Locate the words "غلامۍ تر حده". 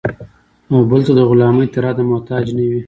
1.29-2.03